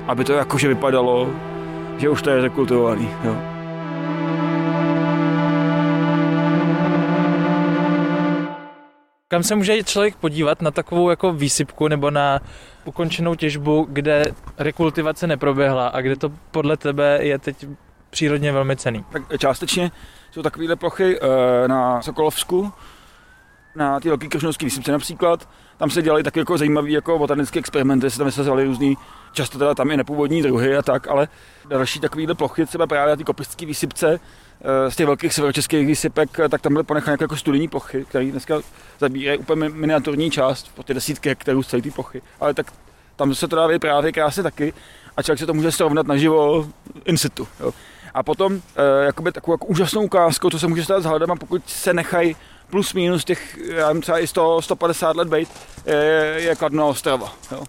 [0.08, 1.30] Aby to jakože vypadalo,
[1.98, 3.10] že už to je rekultivovaný.
[3.24, 3.51] Jo.
[9.32, 12.40] Kam se může člověk podívat na takovou jako výsypku nebo na
[12.86, 14.24] ukončenou těžbu, kde
[14.58, 17.66] rekultivace neproběhla a kde to podle tebe je teď
[18.10, 19.06] přírodně velmi cený?
[19.12, 19.92] Tak částečně
[20.32, 22.74] jsou takovéhle plochy e, na Sokolovsku,
[23.76, 25.50] na ty velké kržnovské výsypce například.
[25.78, 28.98] Tam se dělali taky jako zajímavý jako botanické experimenty, se tam vysazovaly různý,
[29.32, 31.28] často teda tam i nepůvodní druhy a tak, ale
[31.70, 34.20] další takovýhle plochy, třeba právě na ty kopistické výsypce, eh,
[34.90, 38.62] z těch velkých severočeských výsypek, eh, tak tam byly ponechané jako studijní plochy, které dneska
[39.00, 42.22] zabírají úplně miniaturní část, po ty desítky hektarů z celé té plochy.
[42.40, 42.74] Ale tak
[43.16, 44.74] tam se to dá právě krásně taky
[45.18, 46.68] a člověk se to může srovnat naživo
[47.06, 47.48] in situ.
[47.60, 47.74] Jo.
[48.14, 51.36] A potom e, jakoby takovou jako úžasnou ukázkou, to se může stát s hledem, a
[51.36, 52.36] pokud se nechají
[52.70, 55.50] plus minus těch, já nevím, třeba i 100, 150 let být,
[55.86, 57.34] je, je Kladná Ostrava.
[57.52, 57.64] Jo.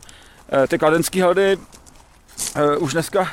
[0.69, 1.59] Ty kladenský hledy
[2.57, 3.29] e, už dneska,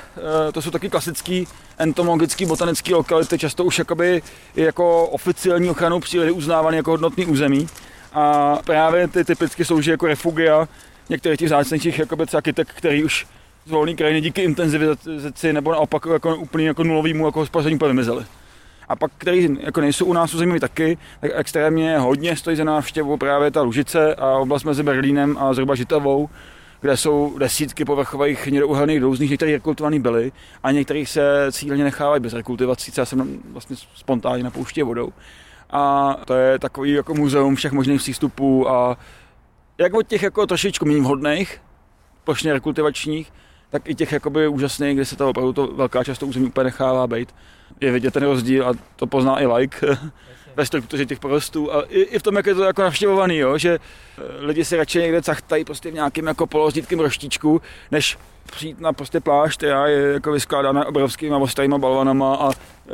[0.50, 4.22] e, to jsou taky klasický entomologický, botanický lokality, často už jakoby
[4.56, 7.68] jako oficiální ochranou přírody uznávaný jako hodnotný území.
[8.14, 10.68] A právě ty typicky slouží jako refugia
[11.10, 13.28] některých těch vzácnějších jakoby třeba kytek, který už
[13.66, 18.26] z volné krajiny díky intenzivizaci nebo naopak jako úplně jako nulovýmu jako hospodaření vymizely.
[18.90, 23.18] A pak, který jako nejsou u nás zajímaví taky, tak extrémně hodně stojí za návštěvu
[23.18, 26.30] právě ta Lužice a oblast mezi Berlínem a zhruba Žitavou,
[26.82, 30.32] kde jsou desítky povrchových hnědouhelných dolů, z nich některých rekultivovaný byly
[30.64, 33.16] a některých se cíleně nechávají bez rekultivací, třeba se
[33.52, 35.14] vlastně spontánně napouští vodou.
[35.70, 38.98] A to je takový jako muzeum všech možných přístupů a
[39.78, 41.62] jak od těch jako trošičku méně vhodných,
[42.24, 43.34] plošně rekultivačních,
[43.70, 47.08] tak i těch jakoby úžasných, kde se to opravdu to velká část území úplně nechává
[47.08, 47.36] být.
[47.82, 49.88] Je vidět ten rozdíl a to pozná i like
[50.60, 53.58] ve struktuře těch porostů a i, i v tom, jak je to jako navštěvovaný, jo,
[53.58, 58.18] že eh, lidi si radši někde cachtají prostě v nějakým jako polozdítkým roštičku, než
[58.52, 62.52] přijít na prostě pláž, která je jako vyskládána obrovskými ostrýma balvanama a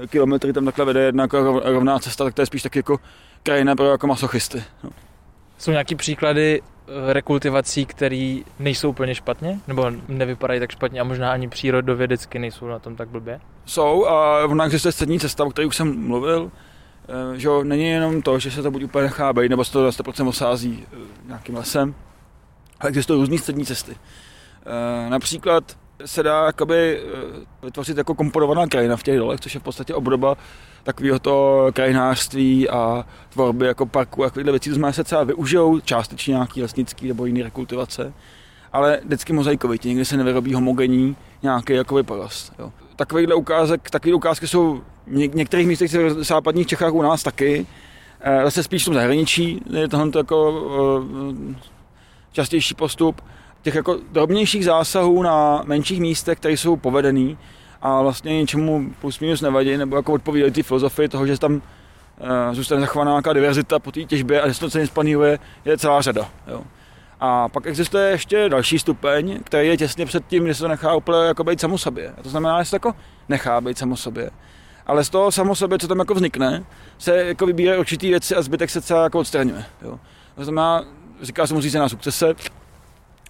[0.08, 2.99] kilometry tam takhle vede jedna jako rovná cesta, tak to je spíš tak jako
[3.43, 4.63] krajina pro jako masochisty.
[4.84, 4.89] No.
[5.58, 9.60] Jsou nějaký příklady Eh, rekultivací, které nejsou úplně špatně?
[9.67, 13.39] Nebo nevypadají tak špatně a možná ani přírodovědecky nejsou na tom tak blbě?
[13.65, 16.51] Jsou a ona existuje střední cesta, o které už jsem mluvil,
[17.08, 19.89] eh, že není jenom to, že se to buď úplně nechá být, nebo se to
[19.89, 21.96] 100% osází eh, nějakým lesem,
[22.80, 23.96] ale existují různé střední cesty.
[25.10, 27.02] Například se dá jakoby
[27.63, 30.38] vytvořit jako komponovaná krajina v těch dolech, což je v podstatě obdoba
[30.86, 34.70] takového to krajinářství a tvorby jako parku a takovýhle věcí.
[34.70, 38.13] To znamená, se třeba využijou částečně nějaký lesnický nebo jiný rekultivace,
[38.74, 42.54] ale vždycky mozaikovitě, někdy se nevyrobí homogenní nějaký jako porost.
[42.60, 42.72] Jo.
[42.95, 47.65] Takovýhle ukázek, takové ukázky jsou v některých místech v západních Čechách u nás taky,
[48.21, 50.63] eh, zase spíš v tom zahraničí je tohle jako
[51.51, 51.55] eh,
[52.31, 53.21] častější postup.
[53.62, 57.38] Těch jako drobnějších zásahů na menších místech, které jsou povedený,
[57.81, 61.62] a vlastně ničemu plus minus nevadí, nebo jako odpovídají ty filozofii toho, že tam uh,
[62.51, 66.29] zůstane zachovaná nějaká diverzita po té těžbě a že se to spaníruje, je celá řada.
[66.47, 66.63] Jo.
[67.19, 70.95] A pak existuje ještě další stupeň, který je těsně před tím, že se to nechá
[70.95, 72.13] úplně jako být samo sobě.
[72.17, 72.93] A to znamená, že se jako
[73.30, 74.30] nechá být samo sobě.
[74.86, 76.63] Ale z toho samo sobě, co tam jako vznikne,
[76.97, 79.65] se jako vybírají určitý věci a zbytek se celá jako odstraňuje.
[79.82, 79.99] Jo.
[80.36, 80.86] To znamená,
[81.21, 82.36] říká se mu řízená sukcese,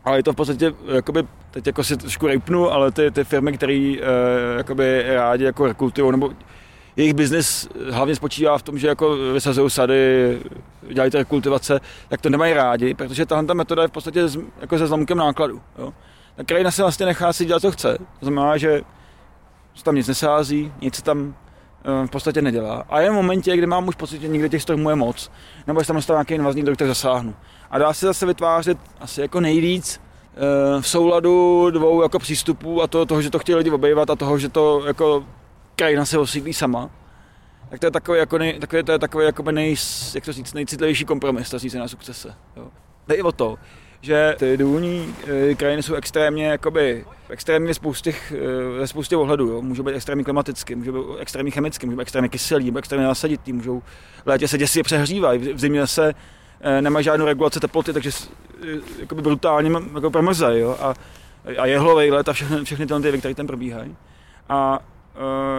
[0.06, 3.54] ale je to v podstatě, jakoby, teď jako si trošku rejpnu, ale ty, ty firmy,
[3.54, 3.98] které e,
[4.58, 6.32] jakoby rádi jako rekultivují, nebo
[6.95, 10.39] jejich biznis hlavně spočívá v tom, že jako vysazují sady,
[10.93, 11.79] dělají ty rekultivace,
[12.10, 15.17] tak to nemají rádi, protože tahle ta metoda je v podstatě z, jako se zlomkem
[15.17, 15.62] nákladu.
[15.77, 15.93] Jo.
[16.35, 17.98] Ta krajina se vlastně nechá si dělat, co chce.
[18.19, 18.81] To znamená, že
[19.75, 21.35] se tam nic nesází, nic se tam
[22.06, 22.83] v podstatě nedělá.
[22.89, 25.31] A je v momentě, kdy mám už pocit, že někde těch stromů je moc,
[25.67, 27.35] nebo že tam nastal nějaký invazní druh, tak zasáhnu.
[27.71, 30.02] A dá se zase vytvářet asi jako nejvíc
[30.81, 34.37] v souladu dvou jako přístupů a to, toho, že to chtějí lidi obejvat a toho,
[34.37, 35.23] že to jako
[35.76, 36.90] krajina se osídlí sama
[37.69, 39.76] tak to je takový, jako nej, takový, to je takový jako nej,
[40.15, 42.36] jak to říct, nejcitlivější kompromis, ta na sukcese.
[42.56, 42.67] Jo.
[43.08, 43.58] Jde i o to,
[44.02, 45.15] že ty důlní
[45.52, 48.13] e, krajiny jsou extrémně, jakoby, extrémně spoustě,
[48.80, 49.48] ve spoustě ohledů.
[49.48, 49.62] Jo.
[49.62, 53.54] Můžou být extrémně klimaticky, můžou být extrémně chemicky, můžou být extrémně kyselý, můžou extrémně nasaditý,
[53.54, 53.84] můžou
[54.26, 56.13] v létě se děsivě přehřívají, v zimě se
[56.62, 58.12] e, nemá žádnou regulaci teploty, takže
[59.00, 60.60] jakoby brutálně jako promrzají.
[60.60, 60.78] Jo.
[60.80, 60.94] A,
[61.58, 63.96] a jehlovej let a všechny, všechny ty, které tam probíhají.
[64.50, 64.80] A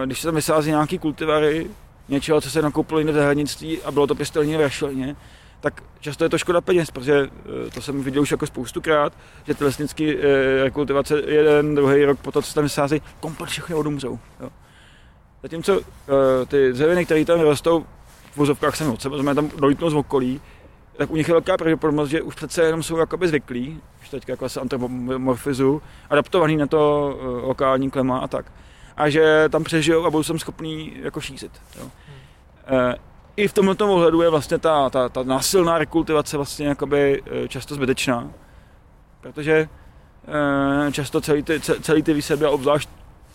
[0.05, 1.67] když se tam vysází nějaký kultivary,
[2.09, 5.15] něčeho, co se nakoupilo jiné v zahradnictví a bylo to pěstelně v rašelině,
[5.59, 7.29] tak často je to škoda peněz, protože
[7.67, 9.13] eh, to jsem viděl už jako spoustukrát,
[9.47, 13.49] že ty lesnické eh, rekultivace jeden, druhý rok po to, co se tam vysází, komplet
[13.49, 14.19] všechny odumřou.
[14.39, 14.49] Jo.
[15.43, 17.85] Zatímco eh, ty dřeviny, které tam rostou,
[18.31, 20.41] v vozovkách jsem od sebe, tam dolítnou z okolí,
[20.97, 24.29] tak u nich je velká pravděpodobnost, že už přece jenom jsou jakoby zvyklí, už teď
[24.29, 28.45] jako se antropomorfizu, adaptovaný na to lokální klima a tak
[28.97, 31.51] a že tam přežijou a budou sem schopný jako šířit.
[31.79, 31.91] Jo.
[32.07, 32.93] Hmm.
[33.37, 37.75] I v tomto ohledu je vlastně ta, ta, ta násilná rekultivace vlastně jakoby e, často
[37.75, 38.29] zbytečná,
[39.21, 39.69] protože
[40.87, 42.89] e, často celý ty, celý ty výsady, a obzvlášť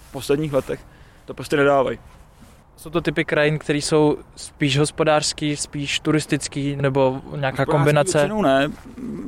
[0.09, 0.81] v posledních letech,
[1.25, 1.99] to prostě nedávají.
[2.77, 8.29] Jsou to typy krajin, které jsou spíš hospodářský, spíš turistický, nebo nějaká kombinace?
[8.43, 8.71] ne,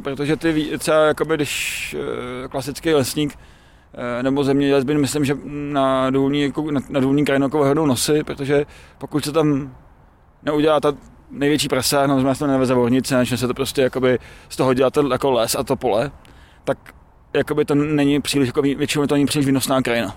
[0.03, 1.97] protože ty třeba, jakoby, když
[2.51, 3.54] klasický lesník Eh,
[4.23, 8.25] nebo zemědělec by myslím, že na důlní, jako, na, na důlní krajinu jako vyhodnou nosy,
[8.25, 8.67] protože
[8.99, 9.77] pokud se tam
[10.43, 10.93] neudělá ta
[11.31, 14.19] největší prasa, no znamená se to neveze vornice, než se to prostě jakoby
[14.49, 16.11] z toho dělá ten jako les a to pole,
[16.65, 16.79] tak
[17.33, 20.17] jakoby to není příliš, jako většinou to není příliš výnosná krajina.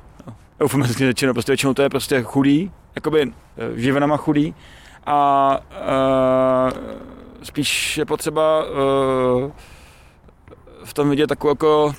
[0.62, 4.56] Eufemisticky řečeno, prostě většinou to je prostě chudý, jakoby eh, živinama chudý
[5.06, 6.72] a uh,
[7.44, 9.52] spíš je potřeba uh,
[10.84, 11.96] v tom vidět takovou jako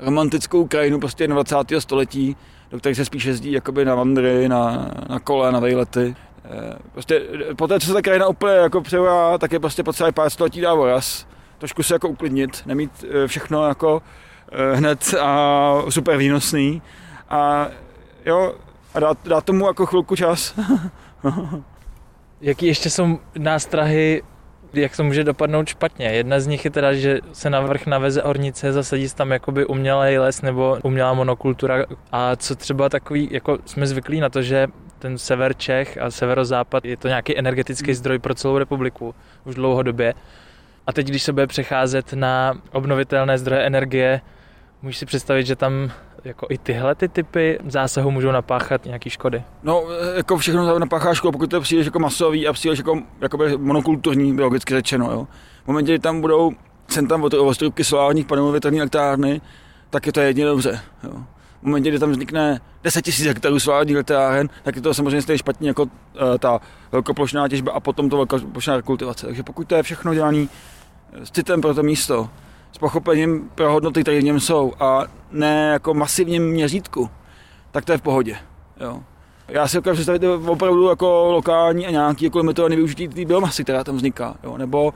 [0.00, 1.56] romantickou krajinu prostě 20.
[1.78, 2.36] století,
[2.70, 6.16] do které se spíš jezdí jakoby na vandry, na, na kole, na vejlety.
[6.44, 7.22] Eh, prostě
[7.56, 10.60] po té, co se ta krajina úplně jako převrá, tak je prostě potřeba pár století
[10.60, 11.26] dá voraz,
[11.58, 14.02] trošku se jako uklidnit, nemít eh, všechno jako
[14.52, 16.82] eh, hned a super výnosný
[17.28, 17.68] a
[18.26, 18.54] jo,
[18.94, 20.54] a dát, dát tomu jako chvilku čas.
[22.40, 24.22] Jaký ještě jsou nástrahy
[24.72, 26.06] jak to může dopadnout špatně.
[26.06, 29.66] Jedna z nich je teda, že se na vrch naveze ornice, zasadí se tam jakoby
[29.66, 34.68] umělý les nebo umělá monokultura a co třeba takový, jako jsme zvyklí na to, že
[34.98, 39.14] ten sever Čech a severozápad je to nějaký energetický zdroj pro celou republiku
[39.44, 40.14] už dlouhodobě.
[40.86, 44.20] A teď, když se bude přecházet na obnovitelné zdroje energie,
[44.82, 45.92] můžeš si představit, že tam
[46.24, 49.42] jako i tyhle ty typy zásahu můžou napáchat nějaký škody?
[49.62, 49.84] No,
[50.16, 54.74] jako všechno napáchá škodu, pokud to příliš jako masový a příliš jako, jako monokulturní, biologicky
[54.74, 55.12] řečeno.
[55.12, 55.28] Jo.
[55.64, 56.52] V momentě, kdy tam budou
[56.88, 59.40] sem tam ostrůvky solárních panelů větrní elektrárny,
[59.90, 60.80] tak je to jedině dobře.
[61.04, 61.12] Jo.
[61.60, 65.38] V momentě, kdy tam vznikne 10 000 hektarů solárních elektráren, tak je to samozřejmě stejně
[65.38, 65.90] špatně jako uh,
[66.38, 66.60] ta
[66.92, 69.26] velkoplošná těžba a potom to velkoplošná rekultivace.
[69.26, 70.46] Takže pokud to je všechno dělané
[71.24, 72.28] s citem pro to místo,
[72.72, 77.10] s pochopením pro hodnoty, které v něm jsou a ne jako masivním měřítku,
[77.70, 78.36] tak to je v pohodě.
[78.80, 79.02] Jo.
[79.48, 83.84] Já si dokážu představit opravdu jako lokální a nějaký jako limitovaný využití té biomasy, která
[83.84, 84.34] tam vzniká.
[84.44, 84.58] Jo.
[84.58, 84.94] Nebo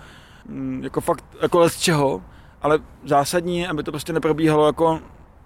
[0.49, 2.23] mm, jako fakt jako les čeho,
[2.63, 5.01] ale zásadní aby to prostě neprobíhalo jako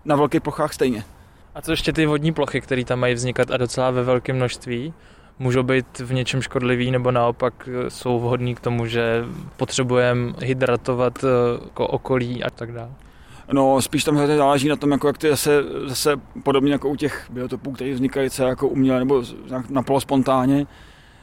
[0.05, 1.05] na velkých plochách stejně.
[1.55, 4.95] A co ještě ty vodní plochy, které tam mají vznikat a docela ve velkém množství?
[5.39, 9.25] Můžou být v něčem škodlivý nebo naopak eh, jsou vhodní k tomu, že
[9.57, 11.29] potřebujeme hydratovat eh,
[11.65, 12.91] jako okolí a tak dále?
[13.53, 16.97] No, spíš tam hodně záleží na tom, jako jak ty zase, zase podobně jako u
[16.97, 19.23] těch biotopů, které vznikají třeba jako uměle nebo
[19.71, 20.67] na spontánně,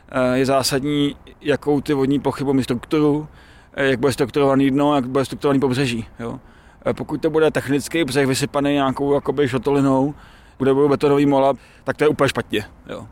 [0.09, 3.28] eh, je zásadní, jakou ty vodní pochybu strukturu,
[3.78, 6.07] jak bude strukturovaný dno, jak bude strukturovaný pobřeží.
[6.20, 6.39] Jo.
[6.93, 10.13] Pokud to bude technický břeh vysypaný nějakou jakoby šotolinou,
[10.57, 11.53] bude betonový mola,
[11.84, 12.66] tak to je úplně špatně.
[12.89, 13.07] Jo.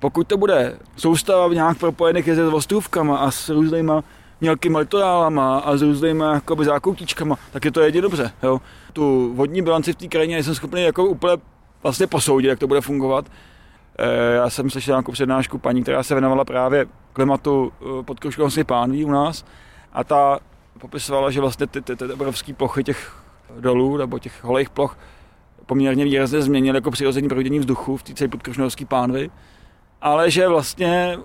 [0.00, 4.04] Pokud to bude soustava nějak propojených je s ostrůvkama a s různýma
[4.40, 8.32] mělkými litorálama a s různýma jakoby, zákoutičkama, tak je to jedině dobře.
[8.42, 8.60] Jo.
[8.92, 11.32] Tu vodní bilanci v té krajině jsem schopný jako úplně
[11.82, 13.26] vlastně posoudit, jak to bude fungovat.
[13.98, 18.64] E, já jsem slyšel nějakou přednášku paní, která se věnovala právě klimatu e, pod Kruškovským
[18.64, 19.44] pánví u nás
[19.92, 20.38] a ta
[20.80, 23.16] popisovala, že vlastně ty, ty, ty obrovské plochy těch
[23.60, 24.98] dolů nebo těch holých ploch
[25.66, 29.30] poměrně výrazně změnily jako přirozený proudění vzduchu v té celé podkrušnovské pánvi
[30.00, 31.18] ale že vlastně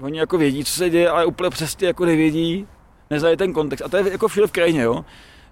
[0.00, 2.66] oni jako vědí, co se děje, ale úplně přesně jako nevědí,
[3.10, 3.84] neznají ten kontext.
[3.84, 5.04] A to je jako všude v krajině, jo.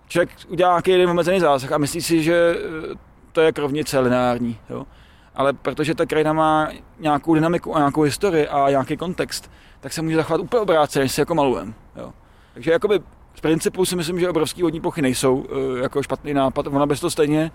[0.08, 2.94] Člověk udělá nějaký jeden omezený zásah a myslí si, že eh,
[3.32, 4.86] to je krovnice lineární, jo.
[5.34, 6.68] ale protože ta krajina má
[6.98, 9.50] nějakou dynamiku a nějakou historii a nějaký kontext,
[9.80, 11.74] tak se může zachovat úplně obráceně, než si jako malujem.
[11.96, 12.12] Jo.
[12.54, 13.00] Takže jakoby
[13.34, 15.46] z principu si myslím, že obrovský vodní plochy nejsou
[15.76, 16.66] e, jako špatný nápad.
[16.66, 17.50] Ona bez to stejně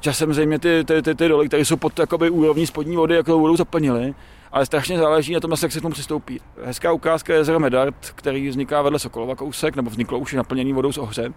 [0.00, 3.38] časem zřejmě ty, ty, ty, ty doly, které jsou pod jakoby, úrovní spodní vody, jako
[3.38, 4.14] vodou zaplnily,
[4.52, 6.40] ale strašně záleží na tom, jak se k tomu přistoupí.
[6.64, 10.92] Hezká ukázka je jezero Medard, který vzniká vedle Sokolova kousek, nebo vzniklo už naplněný vodou
[10.92, 11.32] z ohře.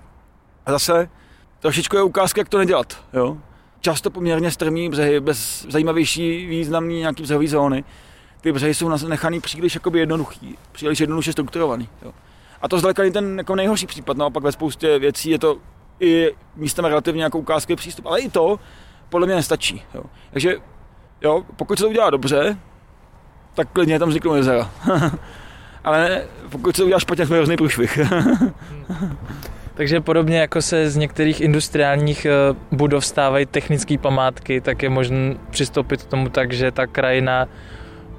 [0.66, 1.10] A zase
[1.60, 3.04] trošičku je ukázka, jak to nedělat.
[3.14, 3.38] Jo?
[3.80, 7.84] Často poměrně strmý břehy, bez zajímavější, významný nějaký břehový zóny.
[8.42, 11.90] Ty břehy jsou nechaný příliš jakoby jednoduchý, příliš jednoduše strukturovaný.
[12.02, 12.12] Jo?
[12.62, 15.58] A to zdaleka je ten jako nejhorší případ, naopak ve spoustě věcí je to
[16.00, 18.60] i místem relativně jako ukázkový přístup, ale i to
[19.10, 19.84] podle mě nestačí.
[19.94, 20.04] Jo?
[20.32, 20.56] Takže
[21.22, 22.58] jo, pokud se to udělá dobře,
[23.54, 24.72] tak klidně tam vzniknou jezera.
[25.84, 28.00] ale pokud se to udělá špatně, jsme hrozný průšvih.
[29.74, 32.32] Takže podobně jako se z některých industriálních eh,
[32.72, 37.48] budov stávají technické památky, tak je možné přistoupit k tomu tak, že ta krajina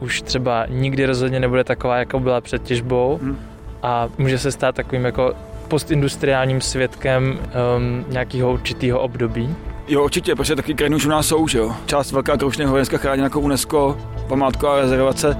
[0.01, 3.39] už třeba nikdy rozhodně nebude taková, jako byla před těžbou hmm.
[3.83, 5.35] a může se stát takovým jako
[5.69, 9.55] postindustriálním svědkem um, nějakého určitého období.
[9.89, 11.75] Jo, určitě, protože taky krajiny už u nás jsou, že jo.
[11.87, 13.97] Část velká kroužně horenská chráněna jako UNESCO,
[14.29, 15.37] památková rezervace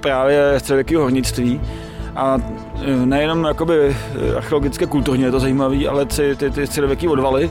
[0.00, 1.60] právě středověkého hornictví.
[2.16, 2.38] A
[2.82, 7.50] e, nejenom jakoby e, archeologické kulturně je to zajímavé, ale ty, ty, ty středověké odvaly,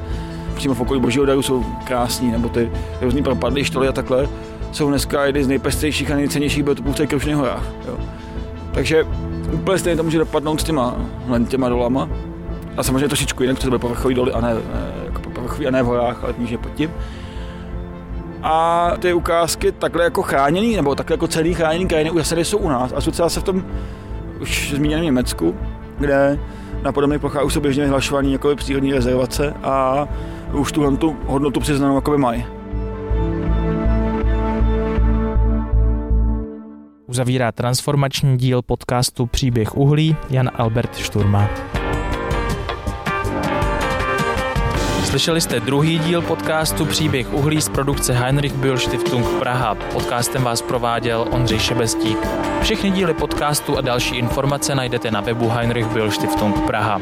[0.56, 2.72] přímo v okolí Božího daru jsou krásní, nebo ty
[3.02, 4.28] různý propadly štoly a takhle,
[4.72, 7.64] jsou dneska jedny z nejpestřejších a nejcennějších biotopů v těch Krušných horách.
[7.88, 7.98] Jo.
[8.74, 9.06] Takže
[9.52, 10.96] úplně stejně to může dopadnout s těma,
[11.48, 12.10] těma dolama.
[12.78, 14.56] A samozřejmě trošičku jinak, protože to byly povrchový doly a ne,
[15.06, 16.92] jako povrchový a ne v horách, ale níže pod tím.
[18.44, 22.58] A ty ukázky takhle jako chráněný, nebo takhle jako celý chráněný krajiny už zase jsou
[22.58, 22.94] u nás.
[22.96, 23.66] A jsou se v tom
[24.42, 25.56] už zmíněném Německu,
[26.00, 26.40] kde
[26.84, 30.08] na podobných plochách už jsou běžně vyhlašované jako přírodní rezervace a
[30.54, 32.46] už tu, tu hodnotu přiznanou jako mají.
[37.16, 41.50] Uzavírá transformační díl podcastu Příběh uhlí Jan Albert Šturma.
[45.04, 49.76] Slyšeli jste druhý díl podcastu Příběh uhlí z produkce Heinrich Böll Stiftung Praha.
[49.76, 52.18] Podcastem vás prováděl Ondřej Šebestík.
[52.62, 57.02] Všechny díly podcastu a další informace najdete na webu Heinrich Böll Stiftung Praha.